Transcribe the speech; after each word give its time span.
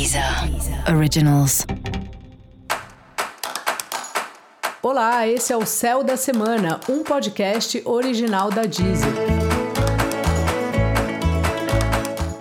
Deezer 0.00 0.24
Originals. 0.96 1.66
Olá, 4.82 5.28
esse 5.28 5.52
é 5.52 5.56
o 5.58 5.66
Céu 5.66 6.02
da 6.02 6.16
Semana, 6.16 6.80
um 6.88 7.04
podcast 7.04 7.82
original 7.84 8.50
da 8.50 8.62
Deezer. 8.62 9.12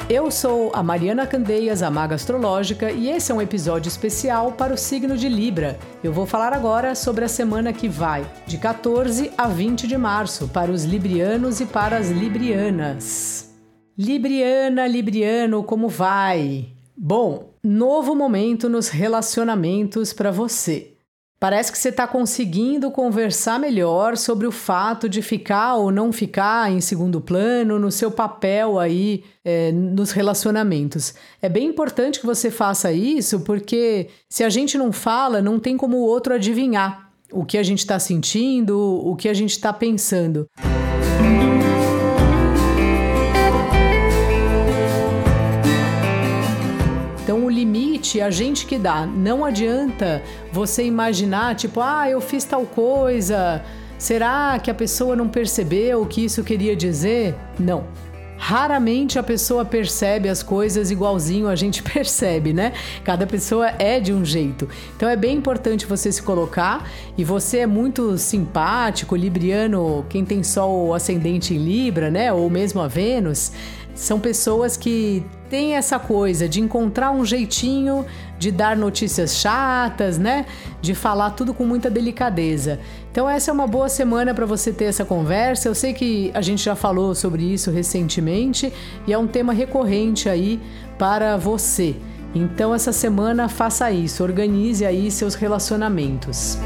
Eu 0.09 0.31
sou 0.31 0.71
a 0.73 0.81
Mariana 0.81 1.27
Candeias, 1.27 1.83
a 1.83 1.91
Maga 1.91 2.15
Astrológica, 2.15 2.93
e 2.93 3.09
esse 3.09 3.29
é 3.29 3.35
um 3.35 3.41
episódio 3.41 3.89
especial 3.89 4.53
para 4.53 4.73
o 4.73 4.77
signo 4.77 5.17
de 5.17 5.27
Libra. 5.27 5.77
Eu 6.01 6.13
vou 6.13 6.25
falar 6.25 6.53
agora 6.53 6.95
sobre 6.95 7.25
a 7.25 7.27
semana 7.27 7.73
que 7.73 7.89
vai, 7.89 8.25
de 8.47 8.57
14 8.57 9.33
a 9.37 9.49
20 9.49 9.85
de 9.85 9.97
março, 9.97 10.47
para 10.47 10.71
os 10.71 10.85
librianos 10.85 11.59
e 11.59 11.65
para 11.65 11.97
as 11.97 12.09
librianas. 12.09 13.53
Libriana, 13.97 14.87
libriano, 14.87 15.61
como 15.61 15.89
vai? 15.89 16.78
Bom, 17.01 17.53
novo 17.63 18.13
momento 18.13 18.67
nos 18.67 18.89
relacionamentos 18.89 20.11
para 20.11 20.31
você. 20.31 20.95
Parece 21.39 21.71
que 21.71 21.77
você 21.77 21.87
está 21.87 22.05
conseguindo 22.05 22.91
conversar 22.91 23.57
melhor 23.57 24.17
sobre 24.17 24.45
o 24.45 24.51
fato 24.51 25.07
de 25.07 25.21
ficar 25.21 25.75
ou 25.75 25.93
não 25.93 26.11
ficar 26.11 26.69
em 26.69 26.81
segundo 26.81 27.21
plano 27.21 27.79
no 27.79 27.89
seu 27.89 28.11
papel 28.11 28.77
aí 28.77 29.23
é, 29.45 29.71
nos 29.71 30.11
relacionamentos. 30.11 31.13
É 31.41 31.47
bem 31.47 31.67
importante 31.67 32.19
que 32.19 32.25
você 32.25 32.51
faça 32.51 32.91
isso, 32.91 33.39
porque 33.45 34.09
se 34.27 34.43
a 34.43 34.49
gente 34.49 34.77
não 34.77 34.91
fala, 34.91 35.41
não 35.41 35.57
tem 35.57 35.77
como 35.77 35.99
o 35.99 36.05
outro 36.05 36.33
adivinhar 36.33 37.09
o 37.31 37.45
que 37.45 37.57
a 37.57 37.63
gente 37.63 37.79
está 37.79 37.97
sentindo, 37.97 38.77
o 38.77 39.15
que 39.15 39.29
a 39.29 39.33
gente 39.33 39.51
está 39.51 39.71
pensando. 39.71 40.49
É 48.17 48.23
a 48.23 48.31
gente 48.31 48.65
que 48.65 48.77
dá. 48.77 49.05
Não 49.05 49.43
adianta 49.43 50.23
você 50.53 50.85
imaginar, 50.85 51.55
tipo, 51.55 51.81
ah, 51.81 52.09
eu 52.09 52.21
fiz 52.21 52.45
tal 52.45 52.65
coisa. 52.65 53.61
Será 53.97 54.57
que 54.57 54.71
a 54.71 54.73
pessoa 54.73 55.17
não 55.17 55.27
percebeu 55.27 56.01
o 56.01 56.05
que 56.05 56.23
isso 56.23 56.41
queria 56.41 56.73
dizer? 56.77 57.35
Não. 57.59 57.83
Raramente 58.41 59.19
a 59.19 59.23
pessoa 59.23 59.65
percebe 59.65 60.29
as 60.29 60.41
coisas 60.41 60.89
igualzinho 60.89 61.49
a 61.49 61.57
gente 61.57 61.83
percebe, 61.83 62.53
né? 62.53 62.71
Cada 63.03 63.27
pessoa 63.27 63.67
é 63.77 63.99
de 63.99 64.13
um 64.13 64.23
jeito. 64.23 64.69
Então 64.95 65.09
é 65.09 65.17
bem 65.17 65.35
importante 65.35 65.85
você 65.85 66.09
se 66.09 66.23
colocar 66.23 66.89
e 67.17 67.23
você 67.25 67.59
é 67.59 67.67
muito 67.67 68.17
simpático, 68.17 69.13
libriano, 69.13 70.05
quem 70.07 70.23
tem 70.23 70.41
sol 70.41 70.93
ascendente 70.93 71.53
em 71.53 71.57
Libra, 71.57 72.09
né? 72.09 72.31
Ou 72.31 72.49
mesmo 72.49 72.79
a 72.79 72.87
Vênus, 72.87 73.51
são 73.99 74.17
pessoas 74.17 74.77
que 74.77 75.25
têm 75.49 75.75
essa 75.75 75.99
coisa 75.99 76.47
de 76.47 76.61
encontrar 76.61 77.11
um 77.11 77.25
jeitinho 77.25 78.05
de 78.37 78.49
dar 78.49 78.77
notícias 78.77 79.35
chatas, 79.35 80.17
né? 80.17 80.45
De 80.81 80.95
falar 80.95 81.31
tudo 81.31 81.53
com 81.53 81.65
muita 81.65 81.89
delicadeza. 81.89 82.79
Então 83.11 83.29
essa 83.29 83.51
é 83.51 83.53
uma 83.53 83.67
boa 83.67 83.89
semana 83.89 84.33
para 84.33 84.45
você 84.45 84.71
ter 84.71 84.85
essa 84.85 85.03
conversa. 85.03 85.67
Eu 85.67 85.75
sei 85.75 85.93
que 85.93 86.31
a 86.33 86.41
gente 86.41 86.63
já 86.63 86.77
falou 86.77 87.13
sobre 87.13 87.43
isso 87.43 87.71
recentemente 87.71 88.71
e 89.05 89.11
é 89.11 89.17
um 89.17 89.27
tema 89.27 89.51
recorrente 89.51 90.29
aí 90.29 90.61
para 90.97 91.35
você. 91.35 91.93
Então 92.33 92.73
essa 92.73 92.93
semana 92.93 93.49
faça 93.49 93.91
isso, 93.91 94.23
organize 94.23 94.85
aí 94.85 95.11
seus 95.11 95.35
relacionamentos. 95.35 96.57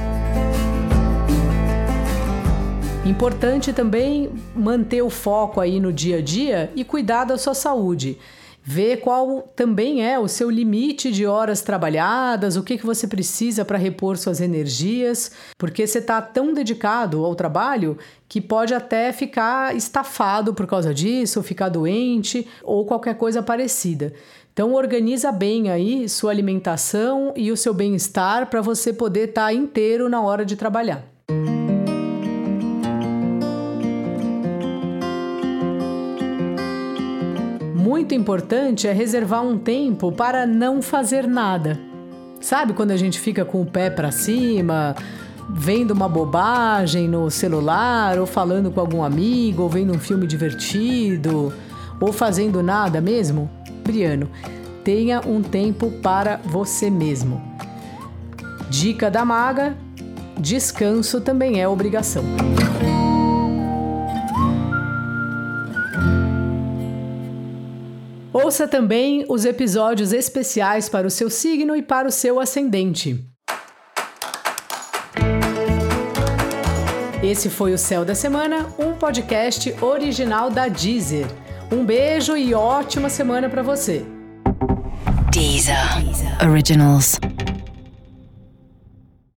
Importante 3.05 3.73
também 3.73 4.31
manter 4.55 5.01
o 5.01 5.09
foco 5.09 5.59
aí 5.59 5.77
no 5.77 5.91
dia 5.91 6.19
a 6.19 6.21
dia 6.21 6.71
e 6.73 6.85
cuidar 6.85 7.25
da 7.25 7.37
sua 7.37 7.53
saúde. 7.53 8.17
Ver 8.63 9.01
qual 9.01 9.41
também 9.57 10.05
é 10.07 10.17
o 10.17 10.29
seu 10.29 10.49
limite 10.49 11.11
de 11.11 11.25
horas 11.25 11.61
trabalhadas, 11.61 12.55
o 12.55 12.63
que, 12.63 12.77
que 12.77 12.85
você 12.85 13.05
precisa 13.05 13.65
para 13.65 13.77
repor 13.77 14.15
suas 14.15 14.39
energias, 14.39 15.33
porque 15.57 15.85
você 15.85 15.99
está 15.99 16.21
tão 16.21 16.53
dedicado 16.53 17.25
ao 17.25 17.35
trabalho 17.35 17.97
que 18.29 18.39
pode 18.39 18.73
até 18.73 19.11
ficar 19.11 19.75
estafado 19.75 20.53
por 20.53 20.65
causa 20.65 20.93
disso, 20.93 21.43
ficar 21.43 21.67
doente 21.67 22.47
ou 22.63 22.85
qualquer 22.85 23.17
coisa 23.17 23.43
parecida. 23.43 24.13
Então 24.53 24.73
organiza 24.73 25.29
bem 25.29 25.69
aí 25.69 26.07
sua 26.07 26.31
alimentação 26.31 27.33
e 27.35 27.51
o 27.51 27.57
seu 27.57 27.73
bem-estar 27.73 28.49
para 28.49 28.61
você 28.61 28.93
poder 28.93 29.27
estar 29.27 29.47
tá 29.47 29.53
inteiro 29.53 30.07
na 30.07 30.21
hora 30.21 30.45
de 30.45 30.55
trabalhar. 30.55 31.12
Muito 37.93 38.15
importante 38.15 38.87
é 38.87 38.91
reservar 38.91 39.43
um 39.43 39.55
tempo 39.55 40.11
para 40.11 40.47
não 40.47 40.81
fazer 40.81 41.27
nada. 41.27 41.79
Sabe 42.41 42.73
quando 42.73 42.89
a 42.89 42.97
gente 42.97 43.19
fica 43.19 43.45
com 43.45 43.61
o 43.61 43.65
pé 43.67 43.87
para 43.91 44.09
cima, 44.09 44.95
vendo 45.47 45.91
uma 45.91 46.09
bobagem 46.09 47.07
no 47.07 47.29
celular, 47.29 48.17
ou 48.17 48.25
falando 48.25 48.71
com 48.71 48.79
algum 48.79 49.03
amigo, 49.03 49.61
ou 49.61 49.69
vendo 49.69 49.93
um 49.93 49.99
filme 49.99 50.25
divertido, 50.25 51.53
ou 52.01 52.11
fazendo 52.11 52.63
nada 52.63 52.99
mesmo? 52.99 53.47
Briano, 53.83 54.27
tenha 54.83 55.21
um 55.23 55.43
tempo 55.43 55.91
para 56.01 56.37
você 56.43 56.89
mesmo. 56.89 57.39
Dica 58.71 59.11
da 59.11 59.23
maga: 59.23 59.77
descanso 60.35 61.21
também 61.21 61.61
é 61.61 61.67
obrigação. 61.67 62.23
Ouça 68.53 68.67
também 68.67 69.25
os 69.29 69.45
episódios 69.45 70.13
especiais 70.13 70.87
para 70.87 71.07
o 71.07 71.09
seu 71.09 71.27
signo 71.27 71.75
e 71.75 71.81
para 71.81 72.07
o 72.07 72.11
seu 72.11 72.39
ascendente. 72.39 73.19
Esse 77.23 77.49
foi 77.49 77.73
o 77.73 77.79
Céu 77.79 78.05
da 78.05 78.13
Semana, 78.13 78.67
um 78.77 78.93
podcast 78.93 79.73
original 79.81 80.51
da 80.51 80.67
Deezer. 80.67 81.25
Um 81.71 81.83
beijo 81.83 82.37
e 82.37 82.53
ótima 82.53 83.09
semana 83.09 83.49
para 83.49 83.63
você. 83.63 84.05
Deezer. 85.31 85.75
Originals. 86.47 87.17